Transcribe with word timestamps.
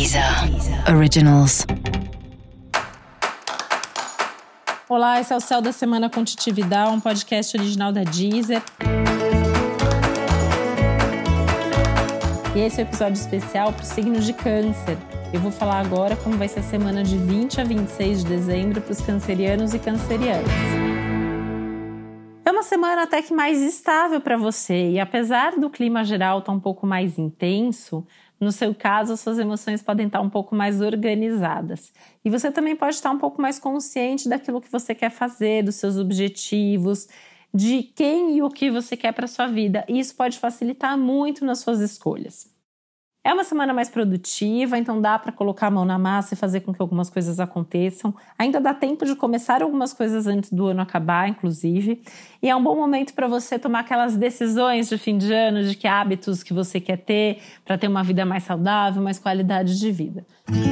Deezer 0.00 0.24
Originals. 0.96 1.66
Olá, 4.88 5.20
esse 5.20 5.30
é 5.30 5.36
o 5.36 5.40
Céu 5.40 5.60
da 5.60 5.72
Semana 5.72 6.08
com 6.08 6.24
Titividade, 6.24 6.90
um 6.90 6.98
podcast 6.98 7.54
original 7.54 7.92
da 7.92 8.02
Deezer. 8.02 8.62
E 12.56 12.60
esse 12.60 12.80
é 12.80 12.82
o 12.82 12.86
um 12.86 12.88
episódio 12.88 13.20
especial 13.20 13.74
para 13.74 13.82
o 13.82 13.84
signo 13.84 14.20
de 14.20 14.32
Câncer. 14.32 14.96
Eu 15.34 15.40
vou 15.40 15.52
falar 15.52 15.80
agora 15.80 16.16
como 16.16 16.38
vai 16.38 16.48
ser 16.48 16.60
a 16.60 16.62
semana 16.62 17.04
de 17.04 17.18
20 17.18 17.60
a 17.60 17.64
26 17.64 18.24
de 18.24 18.30
dezembro 18.30 18.80
para 18.80 18.92
os 18.92 19.02
cancerianos 19.02 19.74
e 19.74 19.78
cancerianas. 19.78 20.48
É 22.42 22.50
uma 22.50 22.62
semana 22.62 23.02
até 23.02 23.20
que 23.20 23.34
mais 23.34 23.60
estável 23.60 24.18
para 24.18 24.38
você, 24.38 24.92
e 24.92 24.98
apesar 24.98 25.56
do 25.56 25.68
clima 25.68 26.02
geral 26.04 26.38
estar 26.38 26.52
tá 26.52 26.56
um 26.56 26.58
pouco 26.58 26.86
mais 26.86 27.18
intenso, 27.18 28.06
no 28.40 28.50
seu 28.50 28.74
caso, 28.74 29.16
suas 29.16 29.38
emoções 29.38 29.82
podem 29.82 30.06
estar 30.06 30.20
um 30.20 30.30
pouco 30.30 30.54
mais 30.54 30.80
organizadas. 30.80 31.92
E 32.24 32.30
você 32.30 32.50
também 32.50 32.74
pode 32.74 32.94
estar 32.94 33.10
um 33.10 33.18
pouco 33.18 33.40
mais 33.40 33.58
consciente 33.58 34.28
daquilo 34.28 34.60
que 34.60 34.72
você 34.72 34.94
quer 34.94 35.10
fazer, 35.10 35.62
dos 35.62 35.76
seus 35.76 35.98
objetivos, 35.98 37.06
de 37.52 37.82
quem 37.82 38.36
e 38.38 38.42
o 38.42 38.48
que 38.48 38.70
você 38.70 38.96
quer 38.96 39.12
para 39.12 39.26
sua 39.26 39.46
vida. 39.46 39.84
E 39.88 39.98
isso 39.98 40.16
pode 40.16 40.38
facilitar 40.38 40.96
muito 40.96 41.44
nas 41.44 41.58
suas 41.58 41.80
escolhas. 41.80 42.59
É 43.22 43.34
uma 43.34 43.44
semana 43.44 43.74
mais 43.74 43.90
produtiva, 43.90 44.78
então 44.78 44.98
dá 44.98 45.18
para 45.18 45.30
colocar 45.30 45.66
a 45.66 45.70
mão 45.70 45.84
na 45.84 45.98
massa 45.98 46.32
e 46.32 46.36
fazer 46.36 46.60
com 46.60 46.72
que 46.72 46.80
algumas 46.80 47.10
coisas 47.10 47.38
aconteçam. 47.38 48.14
Ainda 48.38 48.58
dá 48.58 48.72
tempo 48.72 49.04
de 49.04 49.14
começar 49.14 49.62
algumas 49.62 49.92
coisas 49.92 50.26
antes 50.26 50.50
do 50.50 50.68
ano 50.68 50.80
acabar, 50.80 51.28
inclusive. 51.28 52.02
E 52.42 52.48
é 52.48 52.56
um 52.56 52.62
bom 52.62 52.74
momento 52.74 53.12
para 53.12 53.28
você 53.28 53.58
tomar 53.58 53.80
aquelas 53.80 54.16
decisões 54.16 54.88
de 54.88 54.96
fim 54.96 55.18
de 55.18 55.30
ano, 55.34 55.62
de 55.62 55.76
que 55.76 55.86
hábitos 55.86 56.42
que 56.42 56.54
você 56.54 56.80
quer 56.80 56.96
ter 56.96 57.42
para 57.62 57.76
ter 57.76 57.88
uma 57.88 58.02
vida 58.02 58.24
mais 58.24 58.44
saudável, 58.44 59.02
mais 59.02 59.18
qualidade 59.18 59.78
de 59.78 59.92
vida. 59.92 60.24
Música 60.48 60.69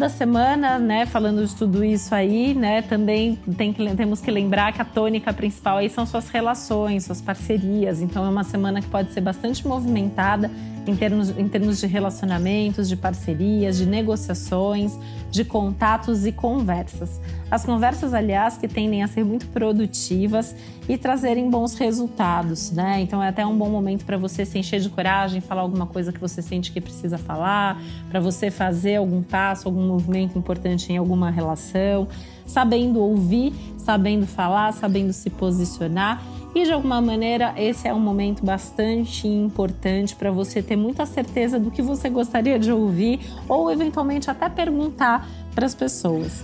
da 0.00 0.08
semana, 0.08 0.78
né, 0.78 1.04
falando 1.04 1.46
de 1.46 1.54
tudo 1.54 1.84
isso 1.84 2.14
aí, 2.14 2.54
né, 2.54 2.80
também 2.82 3.36
tem 3.56 3.72
que, 3.72 3.94
temos 3.94 4.20
que 4.20 4.30
lembrar 4.30 4.72
que 4.72 4.80
a 4.80 4.84
tônica 4.84 5.32
principal 5.32 5.76
aí 5.76 5.90
são 5.90 6.06
suas 6.06 6.30
relações, 6.30 7.04
suas 7.04 7.20
parcerias. 7.20 8.00
Então 8.00 8.24
é 8.24 8.28
uma 8.28 8.42
semana 8.42 8.80
que 8.80 8.88
pode 8.88 9.12
ser 9.12 9.20
bastante 9.20 9.66
movimentada 9.68 10.50
em 10.90 10.96
termos, 10.96 11.30
em 11.30 11.48
termos 11.48 11.80
de 11.80 11.86
relacionamentos, 11.86 12.88
de 12.88 12.96
parcerias, 12.96 13.78
de 13.78 13.86
negociações, 13.86 14.98
de 15.30 15.44
contatos 15.44 16.26
e 16.26 16.32
conversas. 16.32 17.20
As 17.50 17.64
conversas, 17.64 18.12
aliás, 18.12 18.56
que 18.56 18.68
tendem 18.68 19.02
a 19.02 19.08
ser 19.08 19.24
muito 19.24 19.46
produtivas 19.48 20.54
e 20.88 20.98
trazerem 20.98 21.48
bons 21.48 21.74
resultados, 21.74 22.70
né? 22.72 23.00
Então 23.00 23.22
é 23.22 23.28
até 23.28 23.46
um 23.46 23.56
bom 23.56 23.70
momento 23.70 24.04
para 24.04 24.16
você 24.16 24.44
se 24.44 24.58
encher 24.58 24.80
de 24.80 24.88
coragem, 24.88 25.40
falar 25.40 25.62
alguma 25.62 25.86
coisa 25.86 26.12
que 26.12 26.20
você 26.20 26.42
sente 26.42 26.72
que 26.72 26.80
precisa 26.80 27.16
falar, 27.16 27.80
para 28.08 28.20
você 28.20 28.50
fazer 28.50 28.96
algum 28.96 29.22
passo, 29.22 29.68
algum 29.68 29.86
movimento 29.86 30.38
importante 30.38 30.92
em 30.92 30.96
alguma 30.96 31.30
relação, 31.30 32.08
sabendo 32.44 33.00
ouvir, 33.00 33.52
sabendo 33.76 34.26
falar, 34.26 34.72
sabendo 34.72 35.12
se 35.12 35.30
posicionar 35.30 36.22
e 36.54 36.64
de 36.64 36.72
alguma 36.72 37.00
maneira, 37.00 37.54
esse 37.56 37.86
é 37.86 37.94
um 37.94 38.00
momento 38.00 38.44
bastante 38.44 39.26
importante 39.28 40.16
para 40.16 40.30
você 40.30 40.62
ter 40.62 40.76
muita 40.76 41.06
certeza 41.06 41.58
do 41.58 41.70
que 41.70 41.80
você 41.80 42.08
gostaria 42.08 42.58
de 42.58 42.72
ouvir 42.72 43.20
ou 43.48 43.70
eventualmente 43.70 44.30
até 44.30 44.48
perguntar 44.48 45.28
para 45.54 45.66
as 45.66 45.74
pessoas. 45.74 46.42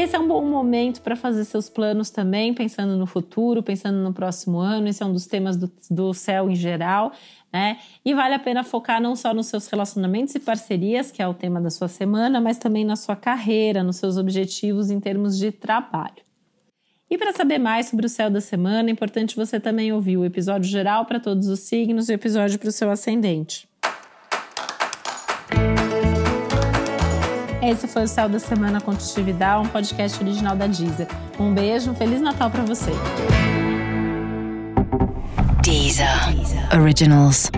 Esse 0.00 0.16
é 0.16 0.18
um 0.18 0.26
bom 0.26 0.44
momento 0.44 1.02
para 1.02 1.14
fazer 1.14 1.44
seus 1.44 1.68
planos 1.68 2.10
também, 2.10 2.54
pensando 2.54 2.96
no 2.96 3.06
futuro, 3.06 3.62
pensando 3.62 3.98
no 3.98 4.12
próximo 4.12 4.58
ano. 4.58 4.88
Esse 4.88 5.02
é 5.02 5.06
um 5.06 5.12
dos 5.12 5.26
temas 5.26 5.56
do, 5.56 5.70
do 5.90 6.14
céu 6.14 6.50
em 6.50 6.54
geral 6.54 7.12
né? 7.52 7.78
E 8.04 8.14
vale 8.14 8.34
a 8.34 8.38
pena 8.38 8.62
focar 8.62 9.00
não 9.00 9.16
só 9.16 9.34
nos 9.34 9.46
seus 9.46 9.66
relacionamentos 9.66 10.34
e 10.34 10.40
parcerias, 10.40 11.10
que 11.10 11.20
é 11.20 11.26
o 11.26 11.34
tema 11.34 11.60
da 11.60 11.70
sua 11.70 11.88
semana, 11.88 12.40
mas 12.40 12.58
também 12.58 12.84
na 12.84 12.96
sua 12.96 13.16
carreira, 13.16 13.82
nos 13.82 13.96
seus 13.96 14.16
objetivos 14.16 14.90
em 14.90 15.00
termos 15.00 15.36
de 15.36 15.50
trabalho. 15.50 16.22
E 17.10 17.18
para 17.18 17.32
saber 17.32 17.58
mais 17.58 17.86
sobre 17.86 18.06
o 18.06 18.08
céu 18.08 18.30
da 18.30 18.40
semana, 18.40 18.88
é 18.88 18.92
importante 18.92 19.34
você 19.34 19.58
também 19.58 19.92
ouvir 19.92 20.16
o 20.16 20.24
episódio 20.24 20.70
geral 20.70 21.04
para 21.06 21.18
todos 21.18 21.48
os 21.48 21.60
signos 21.60 22.08
e 22.08 22.12
o 22.12 22.14
episódio 22.14 22.58
para 22.58 22.68
o 22.68 22.72
seu 22.72 22.88
ascendente. 22.88 23.68
Esse 27.62 27.86
foi 27.86 28.04
o 28.04 28.08
Céu 28.08 28.28
da 28.28 28.38
Semana 28.38 28.80
com 28.80 28.94
um 29.60 29.66
podcast 29.66 30.22
original 30.22 30.56
da 30.56 30.66
Deezer. 30.66 31.06
Um 31.38 31.52
beijo, 31.52 31.90
um 31.90 31.94
Feliz 31.94 32.20
Natal 32.20 32.50
para 32.50 32.62
você. 32.62 32.90
Deezer. 35.62 36.08
Originals. 36.74 37.50